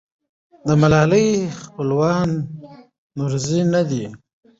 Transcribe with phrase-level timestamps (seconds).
[0.67, 1.27] د ملالۍ
[1.61, 2.29] خپلوان
[3.17, 4.05] نورزي نه دي.